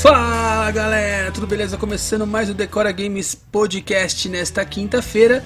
[0.00, 1.76] Fala galera, tudo beleza?
[1.76, 5.44] Começando mais o Decora Games Podcast nesta quinta-feira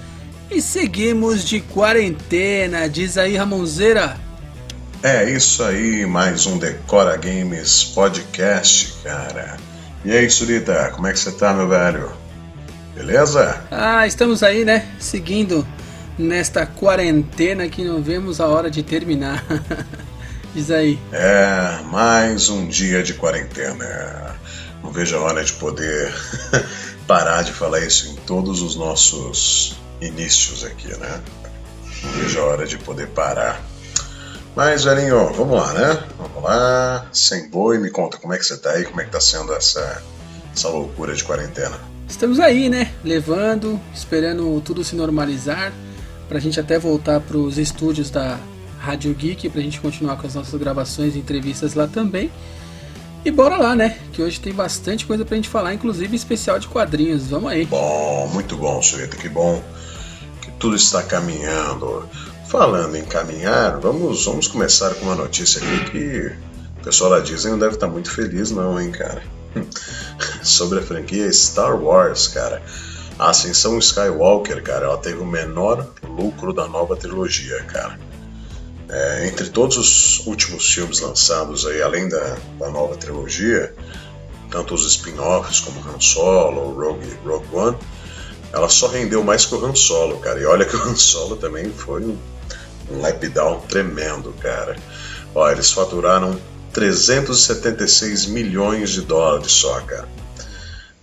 [0.51, 2.87] e seguimos de quarentena.
[2.87, 4.15] Diz aí, Ramonzeira.
[5.01, 9.57] É isso aí, mais um Decora Games Podcast, cara.
[10.05, 12.11] E aí, Surita, como é que você tá, meu velho?
[12.93, 13.59] Beleza?
[13.71, 14.87] Ah, estamos aí, né?
[14.99, 15.67] Seguindo
[16.15, 19.43] nesta quarentena que não vemos a hora de terminar.
[20.53, 20.99] Diz aí.
[21.11, 24.35] É, mais um dia de quarentena.
[24.83, 26.13] Não vejo a hora de poder
[27.07, 31.21] parar de falar isso em todos os nossos inícios aqui, né?
[32.03, 33.63] Não vejo a hora de poder parar.
[34.55, 36.03] Mas, velhinho, vamos lá, né?
[36.17, 37.07] Vamos lá.
[37.11, 39.53] Sem boi, me conta como é que você tá aí, como é que tá sendo
[39.53, 40.03] essa,
[40.53, 41.79] essa loucura de quarentena.
[42.07, 42.93] Estamos aí, né?
[43.03, 45.73] Levando, esperando tudo se normalizar,
[46.29, 48.37] pra gente até voltar pros estúdios da
[48.77, 52.31] Rádio Geek, pra gente continuar com as nossas gravações e entrevistas lá também.
[53.25, 53.97] E bora lá, né?
[54.11, 57.27] Que hoje tem bastante coisa pra gente falar, inclusive especial de quadrinhos.
[57.27, 57.65] Vamos aí.
[57.65, 59.63] Bom, muito bom, Surita, que bom
[60.41, 62.07] que tudo está caminhando.
[62.47, 66.35] Falando em caminhar, vamos, vamos começar com uma notícia aqui que
[66.79, 69.23] o pessoal da Disney não deve estar muito feliz, não, hein, cara.
[70.43, 72.61] Sobre a franquia Star Wars, cara.
[73.17, 77.97] A Ascensão Skywalker, cara, ela teve o menor lucro da nova trilogia, cara.
[78.95, 83.73] É, entre todos os últimos filmes lançados aí, além da, da nova trilogia,
[84.51, 87.77] tanto os spin-offs como Han Solo, Rogue, Rogue One,
[88.51, 90.39] ela só rendeu mais que o Han Solo, cara.
[90.39, 92.15] E olha que o Han Solo também foi um,
[92.91, 94.75] um lapdown tremendo, cara.
[95.33, 96.39] Ó, eles faturaram
[96.71, 100.07] 376 milhões de dólares só, cara.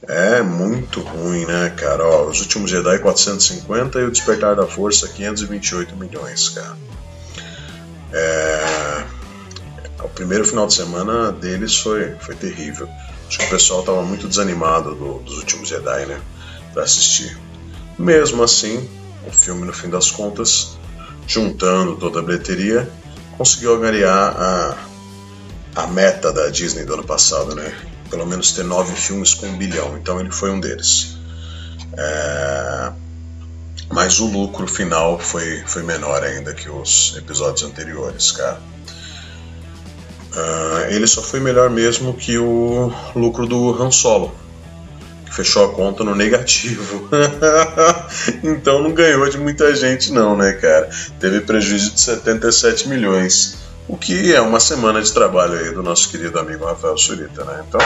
[0.03, 2.05] É muito ruim, né, cara?
[2.05, 6.77] Ó, os últimos Jedi 450 e o Despertar da Força 528 milhões, cara.
[8.13, 9.05] É...
[10.03, 12.89] O primeiro final de semana deles foi, foi terrível.
[13.29, 16.21] Acho que o pessoal estava muito desanimado do, dos últimos Jedi, né?
[16.73, 17.37] Pra assistir.
[17.99, 18.89] Mesmo assim,
[19.27, 20.79] o filme, no fim das contas,
[21.27, 22.91] juntando toda a bilheteria,
[23.37, 24.77] conseguiu angariar a,
[25.77, 27.73] a meta da Disney do ano passado, né?
[28.09, 29.97] Pelo menos ter nove filmes com um bilhão.
[29.99, 31.17] Então ele foi um deles.
[31.97, 32.93] É
[33.91, 38.61] mas o lucro final foi, foi menor ainda que os episódios anteriores, cara.
[40.33, 44.33] Uh, ele só foi melhor mesmo que o lucro do Han Solo,
[45.27, 47.09] que fechou a conta no negativo.
[48.45, 50.89] então não ganhou de muita gente, não, né, cara?
[51.19, 53.59] Teve prejuízo de 77 milhões,
[53.89, 57.65] o que é uma semana de trabalho aí do nosso querido amigo Rafael Surita, né?
[57.69, 57.81] Então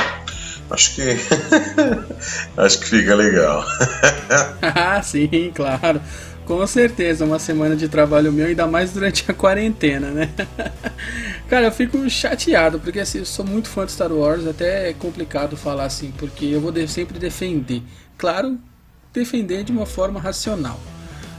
[0.71, 1.03] Acho que.
[2.57, 3.65] Acho que fica legal.
[4.63, 6.01] ah, sim, claro.
[6.47, 10.29] Com certeza, uma semana de trabalho meu, ainda mais durante a quarentena, né?
[11.49, 14.93] Cara, eu fico chateado, porque assim, eu sou muito fã de Star Wars, até é
[14.93, 17.83] complicado falar assim, porque eu vou sempre defender.
[18.19, 18.59] Claro,
[19.13, 20.79] defender de uma forma racional.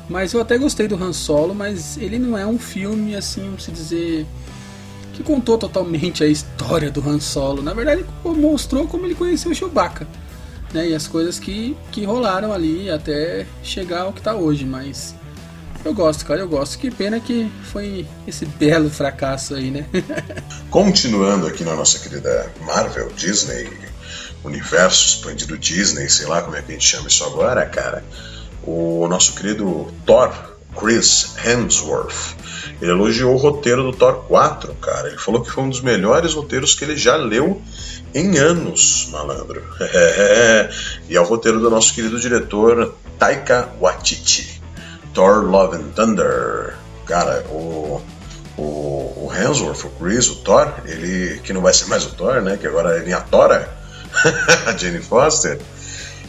[0.10, 3.64] Mas eu até gostei do Han Solo, mas ele não é um filme, assim, vamos
[3.64, 4.26] se dizer
[5.16, 7.64] que contou totalmente a história do Han Solo.
[7.64, 10.06] Na verdade, mostrou como ele conheceu o Chewbacca.
[10.74, 15.16] Né, e as coisas que, que rolaram ali até chegar ao que está hoje, mas
[15.86, 16.78] eu gosto, cara, eu gosto.
[16.78, 19.86] Que pena que foi esse belo fracasso aí, né?
[20.70, 23.72] Continuando aqui na nossa querida Marvel, Disney,
[24.44, 28.04] universo expandido Disney, sei lá como é que a gente chama isso agora, cara.
[28.64, 30.34] O nosso querido Thor,
[30.78, 32.36] Chris Hemsworth,
[32.82, 35.08] ele elogiou o roteiro do Thor 4, cara.
[35.08, 37.62] Ele falou que foi um dos melhores roteiros que ele já leu
[38.14, 39.64] em anos, malandro.
[41.10, 44.62] e é o roteiro do nosso querido diretor Taika Waititi.
[45.14, 46.76] Thor Love and Thunder.
[47.06, 48.02] Cara, o,
[48.58, 52.42] o, o Hemsworth, o Chris, o Thor, ele que não vai ser mais o Thor,
[52.42, 52.58] né?
[52.58, 53.70] Que agora é a Tora,
[54.68, 55.60] a Jane Foster.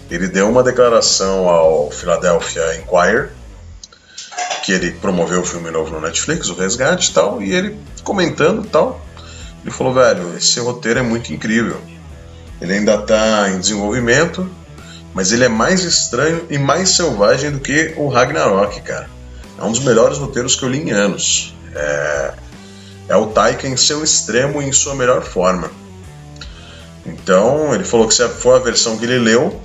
[0.08, 3.32] Ele deu uma declaração ao Philadelphia Inquirer
[4.66, 8.65] que ele promoveu o filme novo no Netflix, o Resgate e tal, e ele comentando
[8.65, 9.01] e tal,
[9.63, 11.80] ele falou, velho, esse roteiro é muito incrível.
[12.60, 14.51] Ele ainda está em desenvolvimento,
[15.15, 19.09] mas ele é mais estranho e mais selvagem do que o Ragnarok, cara.
[19.57, 21.54] É um dos melhores roteiros que eu li em anos.
[21.72, 22.34] É,
[23.10, 25.71] é o Taika em seu extremo e em sua melhor forma.
[27.07, 29.62] Então, ele falou que se for a versão que ele leu,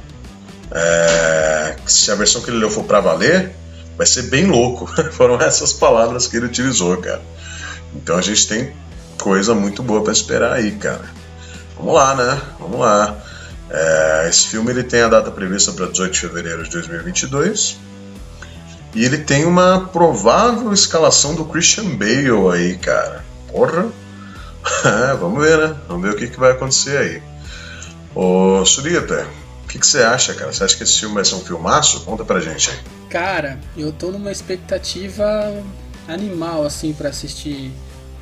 [0.69, 3.60] é, se a versão que ele leu for para valer,
[4.01, 4.87] vai ser bem louco.
[5.13, 7.21] Foram essas palavras que ele utilizou, cara.
[7.95, 8.73] Então a gente tem
[9.19, 11.05] coisa muito boa para esperar aí, cara.
[11.77, 12.41] Vamos lá, né?
[12.59, 13.15] Vamos lá.
[13.69, 17.77] É, esse filme ele tem a data prevista para 18 de fevereiro de 2022.
[18.95, 23.23] E ele tem uma provável escalação do Christian Bale aí, cara.
[23.51, 23.85] Porra!
[24.85, 25.75] É, vamos ver, né?
[25.87, 27.23] Vamos ver o que, que vai acontecer aí.
[28.13, 29.25] Ô, Surita,
[29.71, 30.51] que, que, você acha, cara?
[30.51, 32.01] Você acha que esse filme vai ser um filmaço?
[32.01, 32.77] Conta pra gente aí.
[33.09, 35.25] Cara, eu tô numa expectativa
[36.07, 37.71] animal, assim, para assistir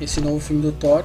[0.00, 1.04] esse novo filme do Thor.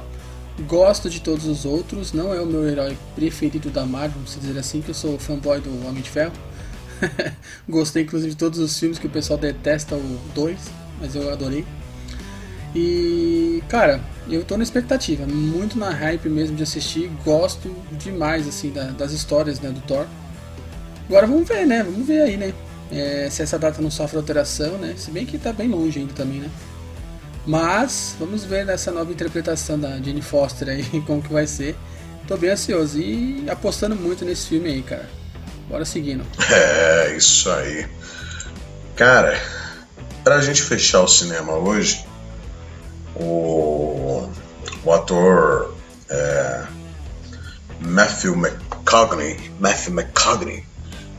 [0.66, 4.58] Gosto de todos os outros, não é o meu herói preferido da Marvel, vamos dizer
[4.58, 6.32] assim, que eu sou fanboy do Homem de Ferro.
[7.68, 10.58] Gostei inclusive de todos os filmes que o pessoal detesta o 2,
[11.00, 11.66] mas eu adorei.
[12.74, 14.00] E, cara,
[14.30, 19.12] eu tô na expectativa, muito na hype mesmo de assistir, gosto demais, assim, da, das
[19.12, 20.06] histórias, né, do Thor.
[21.08, 22.52] Agora vamos ver, né, vamos ver aí, né,
[22.90, 26.12] é, se essa data não sofre alteração, né, se bem que tá bem longe ainda
[26.12, 26.50] também, né.
[27.46, 31.76] Mas, vamos ver nessa nova interpretação da Jane Foster aí, como que vai ser.
[32.26, 35.08] Tô bem ansioso e apostando muito nesse filme aí, cara.
[35.68, 36.24] Bora seguindo.
[36.50, 37.86] É, isso aí.
[38.96, 39.40] Cara,
[40.24, 42.04] pra gente fechar o cinema hoje,
[43.14, 44.28] o,
[44.84, 45.72] o ator
[46.08, 46.64] é,
[47.80, 50.64] Matthew McCogney, Matthew McCogney,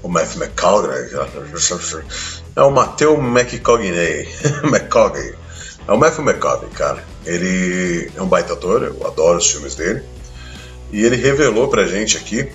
[0.08, 1.10] o Matthew McCogney,
[2.56, 4.28] é o Matthew McCogney,
[4.64, 5.36] McCogney,
[5.86, 7.04] é o Matthew McCogney, cara.
[7.26, 10.02] Ele é um baita ator, eu adoro os filmes dele.
[10.94, 12.50] E ele revelou pra gente aqui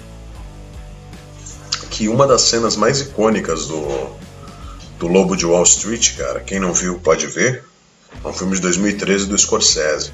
[1.91, 4.17] que uma das cenas mais icônicas do,
[4.99, 7.63] do Lobo de Wall Street, cara, quem não viu pode ver,
[8.25, 10.13] é um filme de 2013 do Scorsese.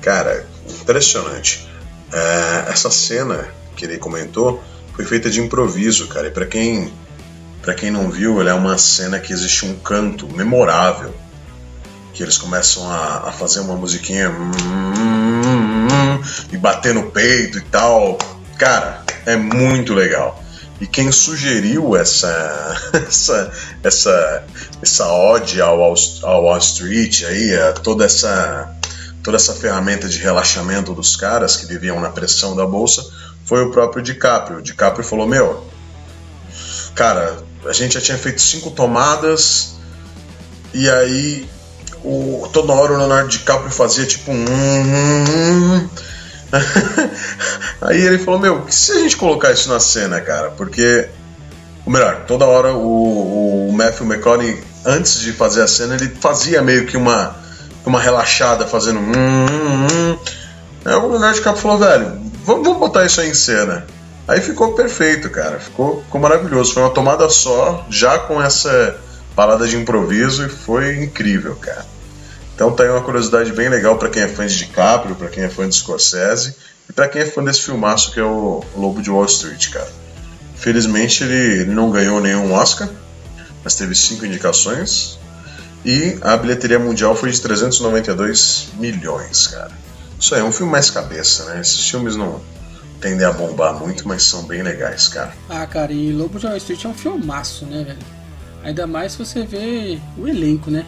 [0.00, 0.46] Cara,
[0.80, 1.68] impressionante.
[2.10, 4.62] É, essa cena que ele comentou
[4.96, 6.26] foi feita de improviso, cara.
[6.26, 6.92] E para quem
[7.60, 11.12] para quem não viu, ela é uma cena que existe um canto memorável
[12.14, 17.58] que eles começam a, a fazer uma musiquinha hum, hum, hum, e bater no peito
[17.58, 18.16] e tal.
[18.56, 20.42] Cara, é muito legal.
[20.80, 22.28] E quem sugeriu essa
[23.06, 23.52] essa
[23.82, 24.44] essa
[24.80, 25.82] essa ode ao,
[26.22, 27.50] ao Wall Street aí,
[27.82, 28.74] toda essa
[29.22, 33.04] toda essa ferramenta de relaxamento dos caras que viviam na pressão da bolsa,
[33.46, 34.58] foi o próprio DiCaprio.
[34.58, 35.66] O DiCaprio falou: "Meu,
[36.94, 39.76] cara, a gente já tinha feito cinco tomadas
[40.74, 41.48] e aí
[42.04, 45.88] o, toda hora o Leonardo DiCaprio fazia tipo um.
[47.82, 50.50] Aí ele falou: Meu, que se a gente colocar isso na cena, cara?
[50.50, 51.08] Porque,
[51.84, 56.62] ou melhor, toda hora o, o Matthew McConaughey, antes de fazer a cena, ele fazia
[56.62, 57.36] meio que uma,
[57.84, 59.00] uma relaxada, fazendo.
[59.00, 60.18] Hum, hum, hum.
[60.84, 63.86] Aí o Leonardo DiCaprio falou: Velho, vamos, vamos botar isso aí em cena.
[64.26, 65.58] Aí ficou perfeito, cara.
[65.60, 66.72] Ficou, ficou maravilhoso.
[66.72, 68.98] Foi uma tomada só, já com essa
[69.34, 71.84] parada de improviso e foi incrível, cara.
[72.54, 75.44] Então tá aí uma curiosidade bem legal para quem é fã de DiCaprio, para quem
[75.44, 76.56] é fã de Scorsese
[76.88, 79.92] e para quem é fã desse filmaço que é o Lobo de Wall Street, cara.
[80.56, 82.88] Felizmente ele, ele não ganhou nenhum Oscar,
[83.62, 85.18] mas teve cinco indicações
[85.84, 89.70] e a bilheteria mundial foi de 392 milhões, cara.
[90.18, 91.60] Isso aí é um filme mais cabeça, né?
[91.60, 92.40] Esses filmes não
[93.00, 95.32] tendem a bombar muito, mas são bem legais, cara.
[95.48, 97.98] Ah, cara, e Lobo de Wall Street é um filmaço, né, velho?
[98.64, 100.84] Ainda mais se você vê o elenco, né?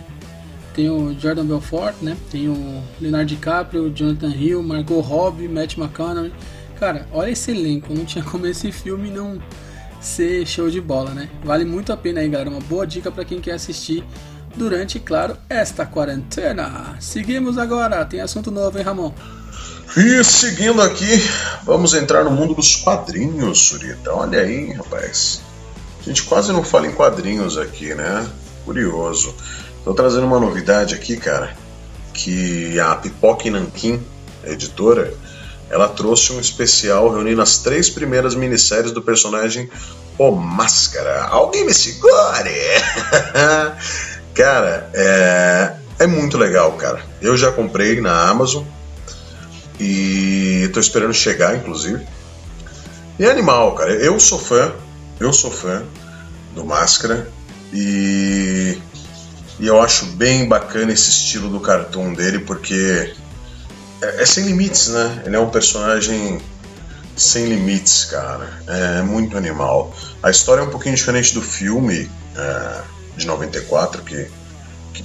[0.75, 2.17] Tem o Jordan Belfort, né?
[2.31, 6.33] Tem o Leonardo DiCaprio, Jonathan Hill, Margot Robbie, Matt McConaughey.
[6.79, 7.93] Cara, olha esse elenco.
[7.93, 9.41] Não tinha como esse filme não
[10.01, 11.29] ser show de bola, né?
[11.45, 12.51] Vale muito a pena aí, galera.
[12.51, 14.05] Uma boa dica para quem quer assistir
[14.57, 16.97] durante, claro, esta quarentena.
[17.01, 18.05] Seguimos agora.
[18.05, 19.13] Tem assunto novo, hein, Ramon?
[19.97, 21.23] E seguindo aqui,
[21.65, 24.13] vamos entrar no mundo dos quadrinhos, Surita.
[24.13, 25.41] Olha aí, rapaz.
[26.01, 28.27] A gente quase não fala em quadrinhos aqui, né?
[28.65, 29.35] Curioso.
[29.85, 31.57] Tô trazendo uma novidade aqui, cara,
[32.13, 34.01] que a Pipoca Nankin,
[34.45, 35.15] editora,
[35.71, 39.71] ela trouxe um especial reunindo as três primeiras minisséries do personagem
[40.19, 41.25] O Máscara.
[41.25, 42.11] Alguém me segure!
[44.39, 47.03] cara, é, é muito legal, cara.
[47.21, 48.63] Eu já comprei na Amazon
[49.81, 52.07] e tô esperando chegar, inclusive.
[53.19, 53.93] E é animal, cara.
[53.95, 54.73] Eu sou fã,
[55.19, 55.83] eu sou fã
[56.55, 57.29] do Máscara
[57.73, 58.79] e
[59.59, 63.13] e eu acho bem bacana esse estilo do cartoon dele, porque
[64.01, 65.23] é, é sem limites, né?
[65.27, 66.41] Ele é um personagem
[67.17, 68.63] sem limites, cara.
[68.69, 69.93] É muito animal.
[70.23, 72.83] A história é um pouquinho diferente do filme é,
[73.19, 74.31] de 94, que,
[74.95, 75.05] que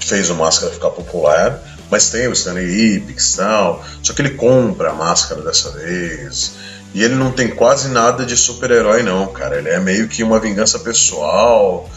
[0.00, 3.04] fez o Máscara ficar popular, mas tem o Stanley
[3.36, 3.84] tal.
[4.02, 6.52] Só que ele compra a máscara dessa vez.
[6.94, 9.58] E ele não tem quase nada de super-herói, não, cara.
[9.58, 11.88] Ele é meio que uma vingança pessoal.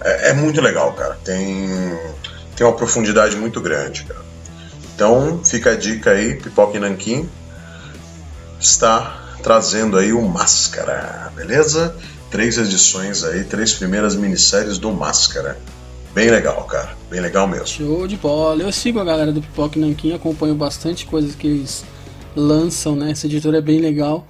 [0.00, 1.18] É, é, muito legal, cara.
[1.24, 1.68] Tem,
[2.56, 4.20] tem uma profundidade muito grande, cara.
[4.94, 7.28] Então, fica a dica aí, Pipoca e Nanquim
[8.60, 11.94] está trazendo aí o Máscara, beleza?
[12.30, 15.58] Três edições aí, três primeiras minisséries do Máscara.
[16.14, 16.90] Bem legal, cara.
[17.10, 17.66] Bem legal mesmo.
[17.66, 18.62] Show de bola.
[18.62, 21.84] Eu sigo a galera do Pipoca Nanquim, acompanho bastante coisas que eles
[22.36, 23.10] lançam, né?
[23.12, 24.26] Essa editora é bem legal.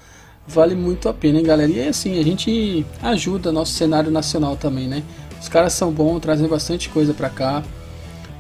[0.47, 1.71] vale muito a pena, hein, galera?
[1.71, 5.03] E é assim, a gente ajuda nosso cenário nacional também, né?
[5.41, 7.63] Os caras são bons, trazem bastante coisa pra cá.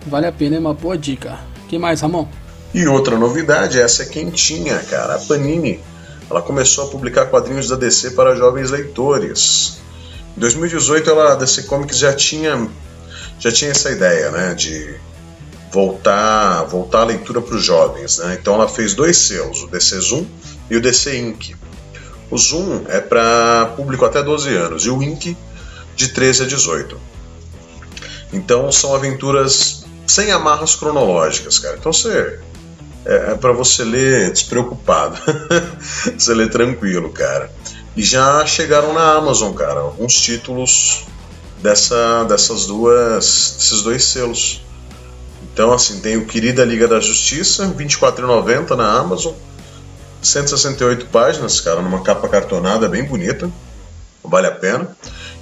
[0.06, 1.38] Vale a pena, é uma boa dica.
[1.68, 2.26] que mais, Ramon?
[2.72, 5.16] E outra novidade, essa é quentinha, cara.
[5.16, 5.80] A Panini,
[6.30, 9.78] ela começou a publicar quadrinhos da DC para jovens leitores.
[10.36, 12.68] Em 2018, ela, a DC Comics já tinha
[13.38, 14.96] já tinha essa ideia, né, de
[15.72, 18.36] voltar, voltar a leitura para os jovens, né?
[18.40, 20.26] Então ela fez dois selos, o DC Zoom
[20.70, 21.54] e o DC Ink.
[22.30, 25.36] O Zoom é para público até 12 anos e o Ink
[25.94, 27.00] de 13 a 18.
[28.32, 31.76] Então são aventuras sem amarras cronológicas, cara.
[31.76, 32.40] Então você
[33.04, 35.18] é, é para você ler despreocupado,
[36.16, 37.50] você lê tranquilo, cara.
[37.96, 41.04] E já chegaram na Amazon, cara, alguns títulos
[41.62, 44.62] dessa, dessas duas, desses dois selos.
[45.42, 49.34] Então, assim, tem o Querida Liga da Justiça, R$ 24,90 na Amazon,
[50.22, 53.50] 168 páginas, cara, numa capa cartonada bem bonita,
[54.22, 54.96] vale a pena.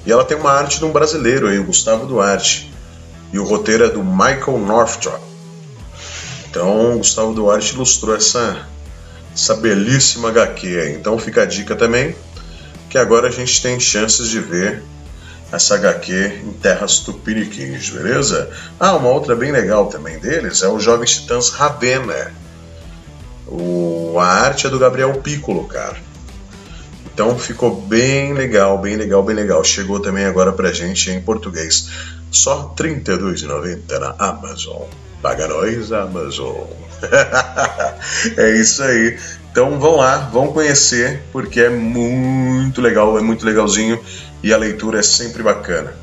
[0.07, 2.73] E ela tem uma arte de um brasileiro aí, o Gustavo Duarte.
[3.33, 5.26] E o roteiro é do Michael Northrop.
[6.57, 8.67] Então, Gustavo Duarte ilustrou essa,
[9.35, 10.97] essa belíssima HQ.
[10.99, 12.17] Então, fica a dica também,
[12.89, 14.83] que agora a gente tem chances de ver
[15.53, 18.51] essa HQ em terras tupiniquins, beleza?
[18.81, 22.33] Ah, uma outra bem legal também deles é o Jovens Titãs Ravenna.
[23.47, 25.99] O, a arte é do Gabriel Piccolo, cara.
[27.13, 29.63] Então ficou bem legal, bem legal, bem legal.
[29.63, 31.91] Chegou também agora pra gente em português.
[32.31, 34.85] Só R$ 32,90 na Amazon.
[35.23, 36.67] Paga nós, Amazon.
[38.37, 39.19] é isso aí.
[39.51, 43.99] Então vão lá, vão conhecer, porque é muito legal, é muito legalzinho
[44.43, 45.95] e a leitura é sempre bacana.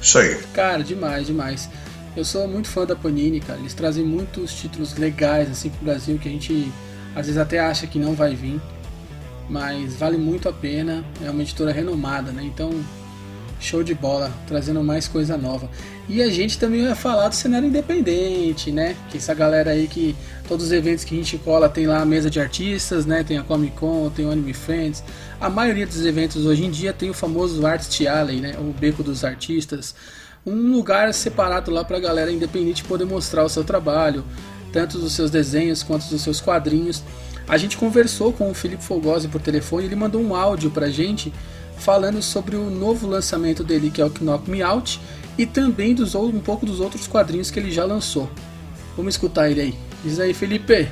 [0.00, 0.36] Isso aí.
[0.52, 1.68] Cara, demais, demais.
[2.16, 3.58] Eu sou muito fã da Panini, cara.
[3.60, 6.72] Eles trazem muitos títulos legais assim pro Brasil que a gente
[7.14, 8.60] às vezes até acha que não vai vir
[9.48, 11.04] mas vale muito a pena.
[11.24, 12.42] É uma editora renomada, né?
[12.44, 12.70] Então,
[13.60, 15.68] show de bola, trazendo mais coisa nova.
[16.08, 18.96] E a gente também vai falar do cenário independente, né?
[19.10, 20.16] Que essa galera aí que
[20.48, 23.22] todos os eventos que a gente cola tem lá a mesa de artistas, né?
[23.22, 25.04] Tem a Comic Con, tem o Anime Friends.
[25.38, 28.54] A maioria dos eventos hoje em dia tem o famoso Artist Alley, né?
[28.58, 29.94] O beco dos artistas.
[30.46, 34.24] Um lugar separado lá para a galera independente poder mostrar o seu trabalho,
[34.72, 37.02] tanto dos seus desenhos quanto dos seus quadrinhos.
[37.46, 41.32] A gente conversou com o Felipe Fogosi por telefone, ele mandou um áudio pra gente
[41.78, 45.00] falando sobre o novo lançamento dele, que é o Knock Me Out,
[45.36, 48.30] e também dos, um pouco dos outros quadrinhos que ele já lançou.
[48.96, 49.74] Vamos escutar ele aí.
[50.04, 50.88] Diz aí, Felipe.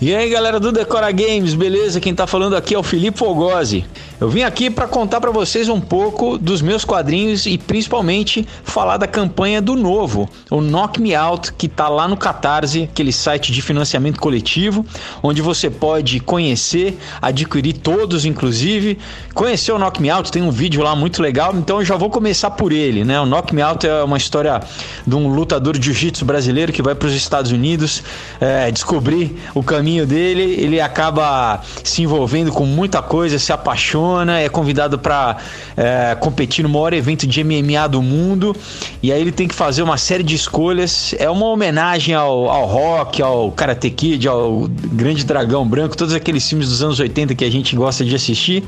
[0.00, 1.98] E aí, galera do Decora Games, beleza?
[1.98, 3.84] Quem tá falando aqui é o Felipe Fogosi.
[4.20, 8.96] Eu vim aqui para contar para vocês um pouco dos meus quadrinhos e principalmente falar
[8.96, 13.50] da campanha do novo, o Knock Me Out, que tá lá no Catarse, aquele site
[13.50, 14.86] de financiamento coletivo,
[15.20, 18.98] onde você pode conhecer, adquirir todos, inclusive.
[19.34, 22.10] Conhecer o Knock Me Out, tem um vídeo lá muito legal, então eu já vou
[22.10, 23.20] começar por ele, né?
[23.20, 24.60] O Knock Me Out é uma história
[25.04, 28.02] de um lutador de jiu-jitsu brasileiro que vai para os Estados Unidos
[28.40, 34.48] é, descobrir o caminho dele, ele acaba se envolvendo com muita coisa, se apaixona é
[34.48, 35.36] convidado para
[35.76, 38.54] é, competir no maior evento de MMA do mundo.
[39.02, 41.14] E aí ele tem que fazer uma série de escolhas.
[41.18, 46.48] É uma homenagem ao, ao rock, ao Karate Kid, ao Grande Dragão Branco, todos aqueles
[46.48, 48.64] filmes dos anos 80 que a gente gosta de assistir.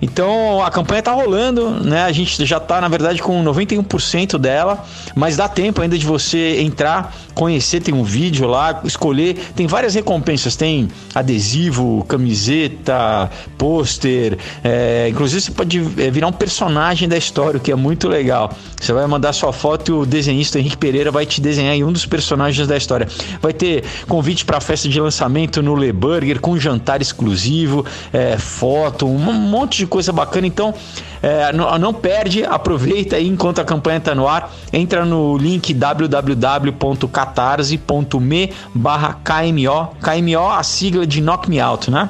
[0.00, 2.04] Então a campanha tá rolando, né?
[2.04, 4.84] A gente já tá, na verdade, com 91% dela,
[5.14, 9.34] mas dá tempo ainda de você entrar, conhecer, tem um vídeo lá, escolher.
[9.54, 17.08] Tem várias recompensas, tem adesivo, camiseta, pôster, é, inclusive você pode é, virar um personagem
[17.08, 18.52] da história, o que é muito legal.
[18.80, 21.90] Você vai mandar sua foto e o desenhista Henrique Pereira vai te desenhar em um
[21.90, 23.08] dos personagens da história.
[23.40, 29.06] Vai ter convite para festa de lançamento no Le Burger com jantar exclusivo, é, foto,
[29.06, 30.46] um monte de coisa bacana.
[30.46, 30.74] Então
[31.26, 34.54] é, não, não, perde, aproveita aí enquanto a campanha está no ar.
[34.72, 39.96] Entra no link www.catarse.me barra KMO.
[40.00, 42.08] KMO, a sigla de Knock Me Out, né?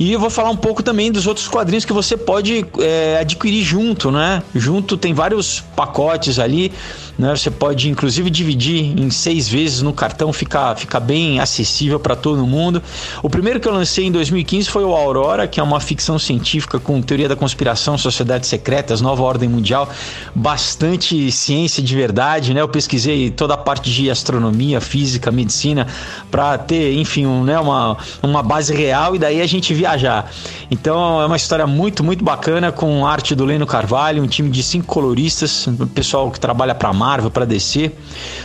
[0.00, 3.62] E eu vou falar um pouco também dos outros quadrinhos que você pode é, adquirir
[3.62, 4.42] junto, né?
[4.52, 6.72] Junto tem vários pacotes ali,
[7.18, 7.34] né?
[7.34, 12.46] Você pode inclusive dividir em seis vezes no cartão, fica, fica bem acessível para todo
[12.46, 12.82] mundo.
[13.22, 16.78] O primeiro que eu lancei em 2015 foi o Aurora, que é uma ficção científica
[16.78, 19.88] com teoria da conspiração, sociedades secretas, nova ordem mundial,
[20.34, 22.60] bastante ciência de verdade, né?
[22.60, 25.86] Eu pesquisei toda a parte de astronomia, física, medicina
[26.30, 30.30] para ter, enfim, um, né, uma, uma base real e daí a gente via viajar.
[30.70, 34.62] Então é uma história muito, muito bacana com arte do Leno Carvalho, um time de
[34.62, 37.92] cinco coloristas, pessoal que trabalha para Marvel, para DC.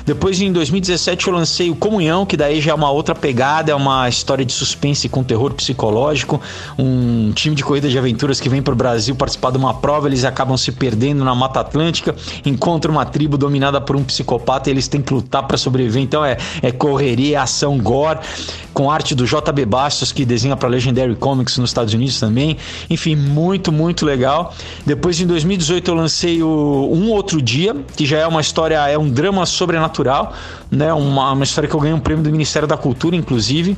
[0.05, 3.75] Depois, em 2017, eu lancei o Comunhão, que daí já é uma outra pegada, é
[3.75, 6.39] uma história de suspense com terror psicológico.
[6.77, 10.07] Um time de corrida de aventuras que vem para o Brasil participar de uma prova,
[10.07, 12.15] eles acabam se perdendo na Mata Atlântica,
[12.45, 16.03] encontram uma tribo dominada por um psicopata e eles têm que lutar para sobreviver.
[16.03, 18.19] Então é, é correria, ação, gore,
[18.73, 22.57] com arte do JB Bastos, que desenha para Legendary Comics nos Estados Unidos também.
[22.89, 24.53] Enfim, muito, muito legal.
[24.85, 28.41] Depois, em 2018, eu lancei o Um Outro Dia, que já é uma
[28.89, 30.33] é um drama sobrenatural,
[30.69, 30.93] né?
[30.93, 33.77] Uma, uma história que eu ganhei um prêmio do Ministério da Cultura, inclusive.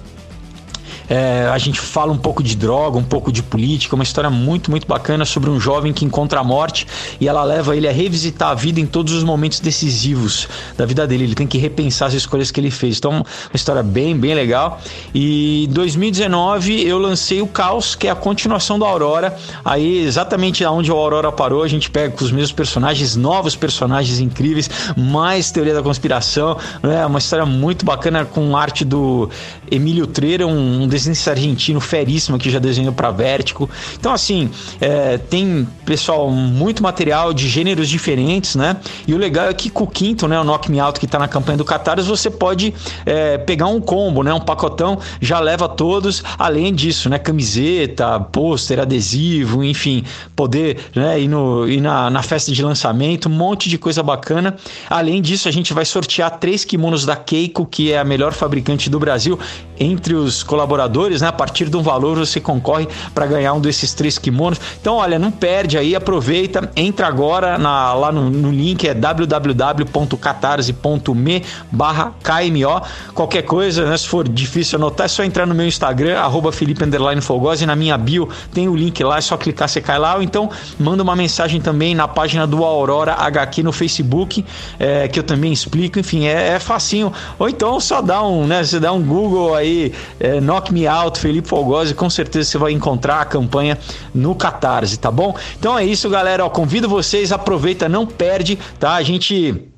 [1.09, 4.71] É, a gente fala um pouco de droga, um pouco de política, uma história muito,
[4.71, 6.87] muito bacana sobre um jovem que encontra a morte
[7.19, 11.05] e ela leva ele a revisitar a vida em todos os momentos decisivos da vida
[11.05, 11.25] dele.
[11.25, 12.97] Ele tem que repensar as escolhas que ele fez.
[12.97, 14.79] Então, uma história bem, bem legal.
[15.13, 19.35] E em 2019 eu lancei o Caos, que é a continuação da Aurora.
[19.63, 24.19] Aí, exatamente onde a Aurora parou, a gente pega com os mesmos personagens, novos personagens
[24.19, 26.57] incríveis, mais teoria da conspiração.
[26.83, 29.29] É uma história muito bacana com arte do
[29.69, 33.69] Emílio Treira, um desenhista argentino feríssimo que já desenhou para Vertigo.
[33.99, 38.77] Então, assim, é, tem, pessoal, muito material de gêneros diferentes, né?
[39.07, 41.17] E o legal é que com o quinto, né, o Knock Me Out que tá
[41.17, 42.73] na campanha do Catarse, você pode
[43.05, 44.33] é, pegar um combo, né?
[44.33, 47.17] Um pacotão, já leva todos, além disso, né?
[47.17, 50.03] Camiseta, pôster, adesivo, enfim,
[50.35, 54.55] poder né, ir, no, ir na, na festa de lançamento, um monte de coisa bacana.
[54.89, 58.89] Além disso, a gente vai sortear três kimonos da Keiko, que é a melhor fabricante
[58.89, 59.39] do Brasil,
[59.79, 60.82] entre os colaboradores,
[61.21, 61.27] né?
[61.27, 64.61] A partir de um valor você concorre para ganhar um desses três kimonos.
[64.79, 71.43] Então, olha, não perde aí, aproveita, entra agora na, lá no, no link, é www.catarse.me
[71.71, 72.81] barra KMO.
[73.13, 73.97] Qualquer coisa, né?
[73.97, 76.83] Se for difícil anotar, é só entrar no meu Instagram, arroba Felipe
[77.21, 80.21] Fogosi, na minha bio tem o link lá, é só clicar, você cai lá, ou
[80.21, 80.49] então
[80.79, 84.45] manda uma mensagem também na página do Aurora HQ no Facebook,
[84.79, 87.11] é, que eu também explico, enfim, é, é facinho.
[87.39, 88.63] Ou então só dá um, né?
[88.63, 93.21] Você dá um Google aí, é, Knock Out, Felipe Fogosi, com certeza você vai encontrar
[93.21, 93.77] a campanha
[94.13, 95.35] no Catarse, tá bom?
[95.57, 96.45] Então é isso, galera.
[96.45, 98.93] Ó, convido vocês, aproveita, não perde, tá?
[98.95, 99.71] A gente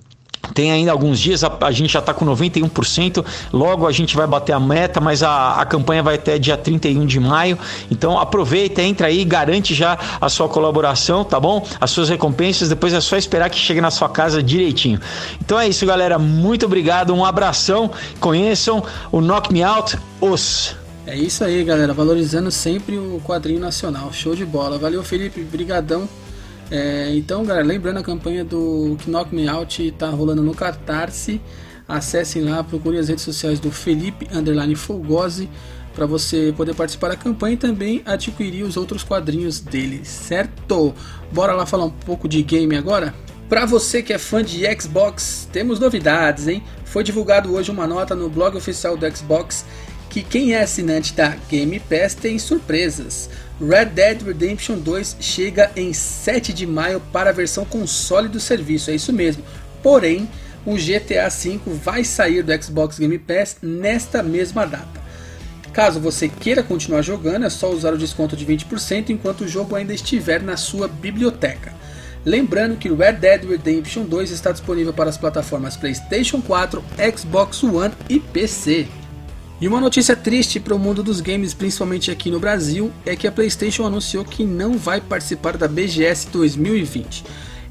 [0.54, 3.26] tem ainda alguns dias, a, a gente já está com 91%.
[3.52, 7.06] Logo a gente vai bater a meta, mas a, a campanha vai até dia 31
[7.06, 7.58] de maio.
[7.90, 11.66] Então aproveita, entra aí, garante já a sua colaboração, tá bom?
[11.80, 12.70] As suas recompensas.
[12.70, 15.00] Depois é só esperar que chegue na sua casa direitinho.
[15.42, 16.20] Então é isso, galera.
[16.20, 17.92] Muito obrigado, um abração.
[18.20, 20.85] Conheçam o Knock Me Out, os.
[21.08, 21.94] É isso aí, galera.
[21.94, 24.12] Valorizando sempre o quadrinho nacional.
[24.12, 24.80] Show de bola.
[24.80, 25.42] Valeu, Felipe.
[25.42, 26.10] Brigadão.
[26.72, 31.40] É, então, galera, lembrando a campanha do Knock Me Out tá rolando no Catarse.
[31.88, 34.76] Acessem lá, procurem as redes sociais do Felipe Underline
[35.94, 40.96] para você poder participar da campanha e também adquirir os outros quadrinhos dele, certo?
[41.32, 43.14] Bora lá falar um pouco de game agora?
[43.48, 46.64] Para você que é fã de Xbox, temos novidades, hein?
[46.84, 49.64] Foi divulgado hoje uma nota no blog oficial do Xbox
[50.10, 53.30] que quem é assinante da Game Pass tem surpresas.
[53.60, 58.92] Red Dead Redemption 2 chega em 7 de maio para a versão console do serviço,
[58.92, 59.44] é isso mesmo.
[59.82, 60.28] Porém,
[60.66, 65.06] o GTA V vai sair do Xbox Game Pass nesta mesma data.
[65.72, 69.76] Caso você queira continuar jogando, é só usar o desconto de 20% enquanto o jogo
[69.76, 71.74] ainda estiver na sua biblioteca.
[72.26, 76.84] Lembrando que Red Dead Redemption 2 está disponível para as plataformas PlayStation 4,
[77.16, 78.88] Xbox One e PC.
[79.60, 83.26] E uma notícia triste para o mundo dos games, principalmente aqui no Brasil, é que
[83.26, 87.24] a PlayStation anunciou que não vai participar da BGS 2020.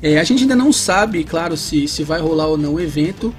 [0.03, 3.35] É, a gente ainda não sabe, claro, se, se vai rolar ou não o evento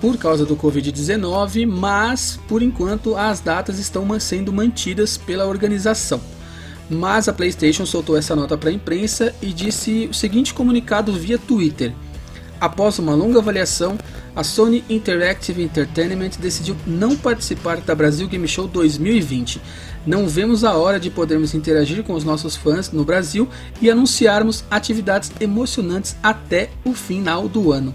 [0.00, 6.20] por causa do Covid-19, mas por enquanto as datas estão sendo mantidas pela organização.
[6.88, 11.38] Mas a PlayStation soltou essa nota para a imprensa e disse o seguinte comunicado via
[11.38, 11.92] Twitter.
[12.60, 13.96] Após uma longa avaliação,
[14.36, 19.60] a Sony Interactive Entertainment decidiu não participar da Brasil Game Show 2020.
[20.06, 23.48] Não vemos a hora de podermos interagir com os nossos fãs no Brasil
[23.80, 27.94] e anunciarmos atividades emocionantes até o final do ano.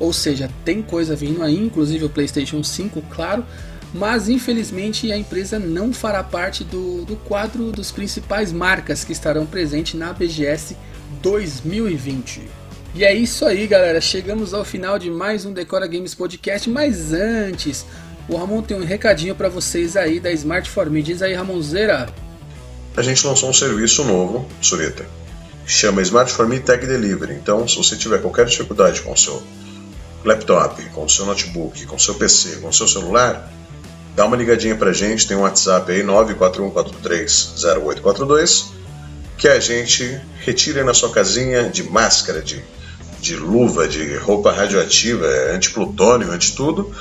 [0.00, 3.44] Ou seja, tem coisa vindo aí, inclusive o PlayStation 5, claro,
[3.92, 9.44] mas infelizmente a empresa não fará parte do, do quadro dos principais marcas que estarão
[9.44, 10.76] presentes na BGS
[11.22, 12.61] 2020.
[12.94, 14.02] E é isso aí, galera.
[14.02, 16.68] Chegamos ao final de mais um Decora Games Podcast.
[16.68, 17.86] Mas antes,
[18.28, 21.02] o Ramon tem um recadinho para vocês aí da Smart Me.
[21.02, 22.10] Diz aí, Ramonzeira.
[22.94, 25.06] A gente lançou um serviço novo, Surita.
[25.66, 27.32] Chama Smart Me Tag Delivery.
[27.32, 29.42] Então, se você tiver qualquer dificuldade com o seu
[30.22, 33.50] laptop, com o seu notebook, com o seu PC, com o seu celular,
[34.14, 35.26] dá uma ligadinha pra gente.
[35.26, 38.66] Tem um WhatsApp aí, 941430842,
[39.38, 42.62] que a gente retira na sua casinha de máscara, de
[43.22, 46.92] de luva, de roupa radioativa, anti-plutônio, anti-tudo,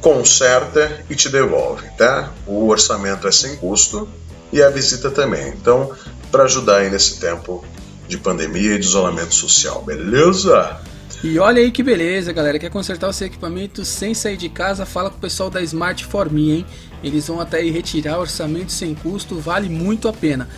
[0.00, 2.32] conserta e te devolve, tá?
[2.46, 4.08] O orçamento é sem custo
[4.52, 5.48] e a visita também.
[5.48, 5.90] Então,
[6.30, 7.64] para ajudar aí nesse tempo
[8.06, 10.80] de pandemia e de isolamento social, beleza?
[11.22, 12.56] E olha aí que beleza, galera.
[12.56, 14.86] Quer consertar o seu equipamento sem sair de casa?
[14.86, 16.66] Fala com o pessoal da Smart For Me, hein?
[17.02, 20.48] Eles vão até aí retirar orçamento sem custo, vale muito a pena.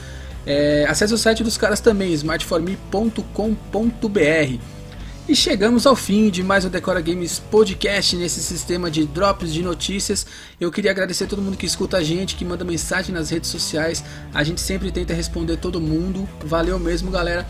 [0.46, 4.81] É, acesse o site dos caras também, smartforme.com.br.
[5.28, 9.62] E chegamos ao fim de mais um Decora Games Podcast nesse sistema de drops de
[9.62, 10.26] notícias.
[10.60, 13.48] Eu queria agradecer a todo mundo que escuta a gente, que manda mensagem nas redes
[13.48, 14.02] sociais.
[14.34, 16.28] A gente sempre tenta responder todo mundo.
[16.44, 17.46] Valeu mesmo, galera.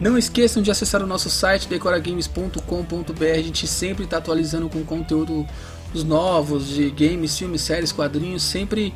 [0.00, 3.24] Não esqueçam de acessar o nosso site decoragames.com.br.
[3.32, 5.46] A gente sempre está atualizando com conteúdo
[5.94, 8.92] os novos de games, filmes, séries, quadrinhos, sempre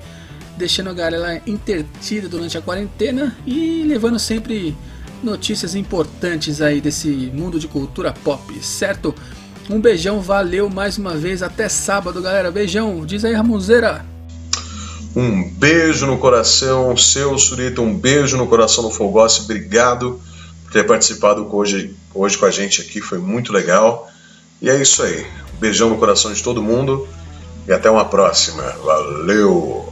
[0.56, 4.76] deixando a galera intertida durante a quarentena e levando sempre
[5.22, 9.14] notícias importantes aí desse mundo de cultura pop, certo?
[9.70, 12.50] Um beijão, valeu mais uma vez, até sábado, galera.
[12.50, 14.04] Beijão, diz aí, Ramonzeira.
[15.14, 20.20] Um beijo no coração, seu Surita, um beijo no coração do Fogossi, obrigado
[20.64, 24.08] por ter participado hoje, hoje com a gente aqui, foi muito legal.
[24.60, 25.26] E é isso aí,
[25.58, 27.08] beijão no coração de todo mundo
[27.66, 28.62] e até uma próxima.
[28.84, 29.87] Valeu!